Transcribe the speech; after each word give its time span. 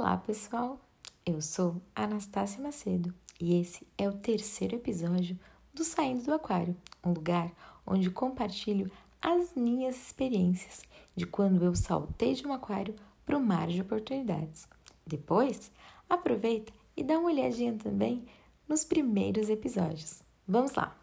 Olá, 0.00 0.16
pessoal! 0.16 0.78
Eu 1.26 1.42
sou 1.42 1.82
Anastácia 1.92 2.62
Macedo 2.62 3.12
e 3.40 3.60
esse 3.60 3.84
é 3.98 4.08
o 4.08 4.12
terceiro 4.12 4.76
episódio 4.76 5.36
do 5.74 5.82
Saindo 5.82 6.22
do 6.22 6.34
Aquário, 6.34 6.76
um 7.04 7.12
lugar 7.12 7.50
onde 7.84 8.08
compartilho 8.08 8.88
as 9.20 9.56
minhas 9.56 9.96
experiências 9.96 10.82
de 11.16 11.26
quando 11.26 11.64
eu 11.64 11.74
saltei 11.74 12.34
de 12.34 12.46
um 12.46 12.52
aquário 12.52 12.94
para 13.26 13.36
o 13.36 13.44
mar 13.44 13.66
de 13.66 13.80
oportunidades. 13.80 14.68
Depois, 15.04 15.72
aproveita 16.08 16.72
e 16.96 17.02
dá 17.02 17.18
uma 17.18 17.30
olhadinha 17.30 17.74
também 17.74 18.24
nos 18.68 18.84
primeiros 18.84 19.50
episódios. 19.50 20.22
Vamos 20.46 20.76
lá! 20.76 20.96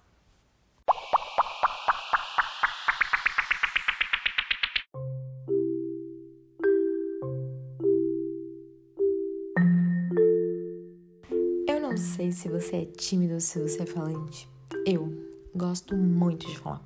Não 11.96 12.02
sei 12.02 12.30
se 12.30 12.50
você 12.50 12.76
é 12.76 12.86
tímido 12.86 13.36
ou 13.36 13.40
se 13.40 13.58
você 13.58 13.84
é 13.84 13.86
falante. 13.86 14.50
Eu 14.86 15.18
gosto 15.56 15.96
muito 15.96 16.46
de 16.46 16.60
falar. 16.60 16.84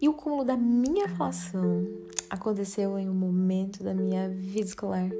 E 0.00 0.08
o 0.08 0.14
cúmulo 0.14 0.44
da 0.44 0.56
minha 0.56 1.08
falação 1.08 1.84
aconteceu 2.30 2.96
em 2.96 3.08
um 3.08 3.14
momento 3.14 3.82
da 3.82 3.92
minha 3.92 4.28
vida 4.28 4.68
escolar 4.68 5.10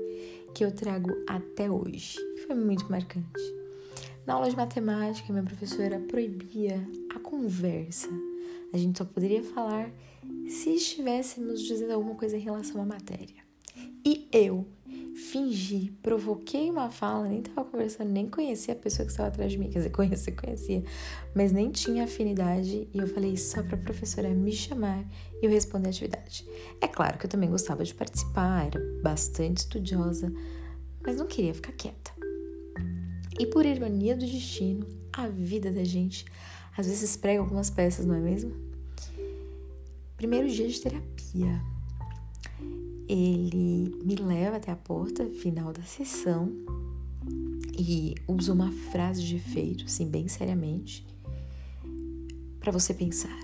que 0.55 0.65
eu 0.65 0.71
trago 0.71 1.11
até 1.27 1.69
hoje. 1.69 2.17
Foi 2.47 2.55
muito 2.55 2.89
marcante. 2.89 3.43
Na 4.25 4.35
aula 4.35 4.49
de 4.49 4.55
matemática, 4.55 5.33
minha 5.33 5.45
professora 5.45 5.99
proibia 5.99 6.89
a 7.13 7.19
conversa. 7.19 8.09
A 8.73 8.79
gente 8.79 8.99
só 8.99 9.05
poderia 9.05 9.43
falar 9.43 9.91
se 10.47 10.77
estivéssemos 10.77 11.61
dizendo 11.61 11.93
alguma 11.93 12.15
coisa 12.15 12.37
em 12.37 12.41
relação 12.41 12.81
à 12.81 12.85
matéria. 12.85 13.43
E 14.05 14.29
eu 14.31 14.65
fingi, 15.15 15.93
provoquei 16.03 16.71
uma 16.71 16.91
fala, 16.91 17.29
nem 17.29 17.43
tava 17.43 17.69
conversando, 17.69 18.11
nem 18.11 18.29
conhecia 18.29 18.75
a 18.75 18.77
pessoa 18.77 19.07
que 19.07 19.13
estava 19.13 19.29
atrás 19.29 19.53
de 19.53 19.59
mim, 19.59 19.71
quer 19.71 19.79
dizer, 19.79 19.91
conhecia, 19.91 20.33
conhecia, 20.35 20.83
mas 21.35 21.53
nem 21.53 21.71
tinha 21.71 22.05
afinidade 22.05 22.89
e 22.93 22.99
eu 22.99 23.07
falei 23.07 23.37
só 23.37 23.63
para 23.63 23.77
a 23.77 23.81
professora 23.81 24.29
me 24.31 24.53
chamar 24.53 25.05
e 25.41 25.47
eu 25.47 25.51
respondi 25.51 25.87
a 25.87 25.91
atividade. 25.91 26.47
É 26.81 26.89
claro 26.89 27.19
que 27.19 27.27
eu 27.27 27.31
também 27.31 27.51
gostava 27.51 27.85
de 27.85 27.95
participar, 27.95 28.67
era 28.67 28.81
bastante 29.03 29.59
estudiosa, 29.59 30.33
mas 31.05 31.17
não 31.17 31.27
queria 31.27 31.55
ficar 31.55 31.73
quieta. 31.73 32.13
E 33.39 33.47
por 33.47 33.65
ironia 33.65 34.17
do 34.17 34.27
destino, 34.27 34.87
a 35.13 35.29
vida 35.29 35.71
da 35.71 35.85
gente 35.85 36.25
às 36.77 36.87
vezes 36.87 37.17
prega 37.17 37.41
algumas 37.41 37.71
peças, 37.71 38.07
não 38.07 38.15
é 38.15 38.21
mesmo? 38.21 38.55
Primeiro 40.17 40.49
dia 40.49 40.69
de 40.69 40.81
terapia 40.81 41.61
ele 43.09 43.99
me 44.05 44.17
leva 44.17 44.57
até 44.57 44.71
a 44.71 44.77
porta 44.77 45.27
final 45.27 45.73
da 45.73 45.83
sessão 45.83 46.53
e 47.79 48.15
usa 48.29 48.53
uma 48.53 48.71
frase 48.91 49.23
de 49.23 49.37
efeito, 49.37 49.85
assim, 49.85 50.09
bem 50.09 50.29
seriamente, 50.29 51.07
para 52.61 52.73
você 52.73 52.95
pensar. 52.95 53.43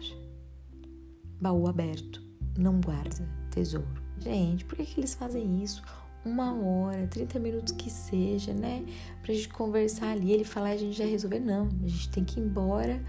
Baú 1.41 1.67
aberto, 1.67 2.23
não 2.56 2.81
guarda 2.81 3.29
tesouro. 3.51 4.03
Gente, 4.19 4.64
por 4.64 4.77
que, 4.77 4.84
que 4.84 5.01
eles 5.01 5.14
fazem 5.14 5.62
isso? 5.62 5.83
Uma 6.25 6.53
hora, 6.55 7.06
30 7.06 7.39
minutos 7.39 7.73
que 7.73 7.89
seja, 7.89 8.53
né? 8.53 8.84
Pra 9.23 9.33
gente 9.33 9.48
conversar 9.48 10.11
ali, 10.11 10.33
ele 10.33 10.45
falar 10.45 10.73
e 10.73 10.75
a 10.75 10.79
gente 10.79 10.98
já 10.98 11.05
resolver. 11.05 11.39
Não, 11.39 11.69
a 11.84 11.86
gente 11.86 12.11
tem 12.11 12.25
que 12.25 12.41
ir 12.41 12.42
embora 12.42 13.03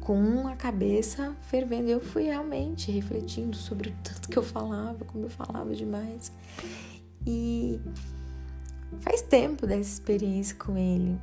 com 0.00 0.48
a 0.48 0.56
cabeça 0.56 1.36
fervendo. 1.42 1.88
Eu 1.88 2.00
fui 2.00 2.24
realmente 2.24 2.90
refletindo 2.90 3.56
sobre 3.56 3.90
o 3.90 3.94
tanto 4.02 4.28
que 4.28 4.36
eu 4.36 4.42
falava, 4.42 5.04
como 5.04 5.24
eu 5.24 5.30
falava 5.30 5.74
demais. 5.74 6.32
E 7.26 7.80
faz 9.00 9.22
tempo 9.22 9.66
dessa 9.66 9.90
experiência 9.90 10.56
com 10.56 10.76
ele. 10.76 11.18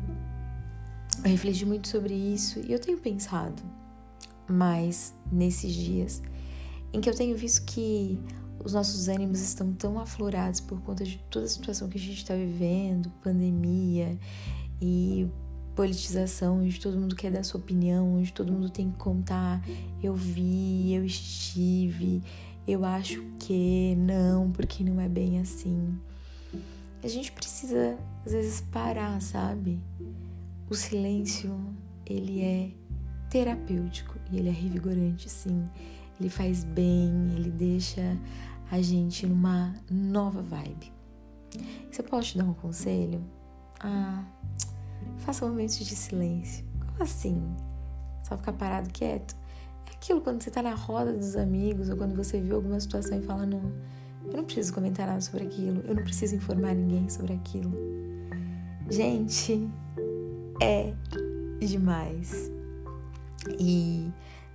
Eu 1.23 1.31
refleti 1.31 1.65
muito 1.65 1.88
sobre 1.88 2.13
isso 2.13 2.59
e 2.59 2.71
eu 2.71 2.79
tenho 2.79 2.97
pensado 2.97 3.61
mais 4.47 5.13
nesses 5.31 5.73
dias 5.73 6.21
em 6.94 7.01
que 7.01 7.09
eu 7.09 7.15
tenho 7.15 7.35
visto 7.35 7.65
que 7.65 8.19
os 8.63 8.73
nossos 8.73 9.07
ânimos 9.07 9.39
estão 9.41 9.71
tão 9.73 9.99
aflorados 9.99 10.59
por 10.59 10.81
conta 10.81 11.03
de 11.03 11.17
toda 11.29 11.45
a 11.45 11.49
situação 11.49 11.88
que 11.88 11.97
a 11.97 12.01
gente 12.01 12.17
está 12.17 12.33
vivendo, 12.33 13.11
pandemia 13.21 14.17
e 14.81 15.27
politização, 15.77 16.57
onde 16.57 16.79
todo 16.79 16.99
mundo 16.99 17.15
quer 17.15 17.31
dar 17.31 17.43
sua 17.43 17.59
opinião, 17.59 18.15
onde 18.15 18.33
todo 18.33 18.51
mundo 18.51 18.67
tem 18.67 18.89
que 18.89 18.97
contar. 18.97 19.63
Eu 20.01 20.15
vi, 20.15 20.91
eu 20.91 21.05
estive, 21.05 22.23
eu 22.67 22.83
acho 22.83 23.21
que 23.38 23.95
não, 23.95 24.51
porque 24.51 24.83
não 24.83 24.99
é 24.99 25.07
bem 25.07 25.39
assim. 25.39 25.95
A 27.03 27.07
gente 27.07 27.31
precisa, 27.31 27.95
às 28.25 28.31
vezes, 28.31 28.61
parar, 28.71 29.21
sabe? 29.21 29.79
O 30.67 30.73
silêncio, 30.73 31.55
ele 32.03 32.41
é 32.41 32.71
terapêutico 33.29 34.17
e 34.31 34.39
ele 34.39 34.49
é 34.49 34.51
revigorante, 34.51 35.29
sim. 35.29 35.69
Ele 36.19 36.29
faz 36.29 36.63
bem, 36.63 37.11
ele 37.35 37.51
deixa 37.51 38.17
a 38.71 38.81
gente 38.81 39.27
numa 39.27 39.75
nova 39.91 40.41
vibe. 40.41 40.91
Se 41.91 42.01
eu 42.01 42.05
posso 42.05 42.31
te 42.31 42.39
dar 42.39 42.45
um 42.45 42.53
conselho, 42.55 43.23
ah, 43.79 44.23
Faça 45.27 45.45
momentos 45.45 45.77
de 45.79 45.93
silêncio. 45.93 46.63
Como 46.79 47.03
assim? 47.03 47.43
Só 48.23 48.38
ficar 48.38 48.53
parado 48.53 48.89
quieto? 48.91 49.35
É 49.85 49.91
aquilo 49.91 50.21
quando 50.21 50.41
você 50.41 50.49
tá 50.49 50.61
na 50.61 50.73
roda 50.73 51.11
dos 51.11 51.35
amigos 51.35 51.89
ou 51.89 51.97
quando 51.97 52.15
você 52.15 52.39
viu 52.39 52.55
alguma 52.55 52.79
situação 52.79 53.19
e 53.19 53.21
fala: 53.21 53.45
Não, 53.45 53.73
eu 54.25 54.38
não 54.38 54.45
preciso 54.45 54.73
comentar 54.73 55.05
nada 55.05 55.19
sobre 55.19 55.43
aquilo, 55.43 55.83
eu 55.85 55.95
não 55.95 56.03
preciso 56.03 56.33
informar 56.33 56.73
ninguém 56.73 57.09
sobre 57.09 57.33
aquilo. 57.33 57.73
Gente, 58.89 59.69
é 60.61 60.93
demais. 61.59 62.49
E 63.59 64.09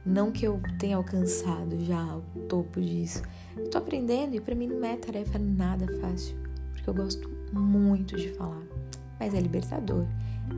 não 0.06 0.32
que 0.32 0.46
eu 0.46 0.58
tenha 0.78 0.96
alcançado 0.96 1.84
já 1.84 2.16
o 2.16 2.22
topo 2.48 2.80
disso. 2.80 3.22
Eu 3.58 3.68
tô 3.68 3.76
aprendendo 3.76 4.36
e 4.36 4.40
para 4.40 4.54
mim 4.54 4.68
não 4.68 4.82
é 4.86 4.96
tarefa 4.96 5.38
nada 5.38 5.86
fácil, 6.00 6.34
porque 6.72 6.88
eu 6.88 6.94
gosto 6.94 7.30
muito 7.52 8.16
de 8.16 8.30
falar, 8.30 8.62
mas 9.22 9.34
é 9.34 9.40
libertador 9.40 10.04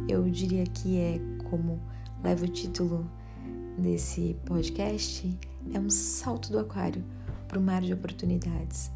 eu 0.08 0.28
diria 0.30 0.64
que 0.64 0.98
é 0.98 1.20
como 1.50 1.78
leva 2.22 2.46
o 2.46 2.48
título 2.48 3.06
desse 3.76 4.34
podcast, 4.46 5.38
é 5.74 5.78
um 5.78 5.90
salto 5.90 6.50
do 6.50 6.58
aquário 6.58 7.04
para 7.46 7.58
o 7.58 7.62
mar 7.62 7.82
de 7.82 7.92
oportunidades, 7.92 8.90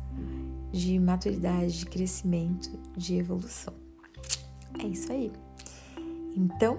de 0.72 0.98
maturidade, 0.98 1.80
de 1.80 1.86
crescimento, 1.86 2.70
de 2.96 3.16
evolução. 3.16 3.74
É 4.82 4.86
isso 4.86 5.12
aí. 5.12 5.30
Então, 6.34 6.78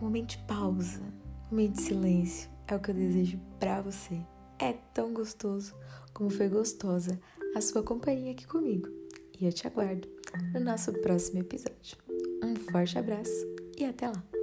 momento 0.00 0.36
de 0.36 0.38
pausa, 0.44 1.02
momento 1.50 1.74
de 1.74 1.82
silêncio 1.82 2.48
é 2.68 2.76
o 2.76 2.80
que 2.80 2.90
eu 2.92 2.94
desejo 2.94 3.40
para 3.58 3.80
você. 3.80 4.20
É 4.56 4.72
tão 4.94 5.12
gostoso 5.12 5.74
como 6.14 6.30
foi 6.30 6.48
gostosa 6.48 7.18
a 7.56 7.60
sua 7.60 7.82
companhia 7.82 8.30
aqui 8.30 8.46
comigo. 8.46 8.88
E 9.40 9.46
eu 9.46 9.52
te 9.52 9.66
aguardo 9.66 10.08
no 10.52 10.60
nosso 10.60 10.92
próximo 10.92 11.40
episódio. 11.40 11.96
Um 12.42 12.56
forte 12.70 12.98
abraço 12.98 13.46
e 13.76 13.84
até 13.84 14.08
lá! 14.08 14.37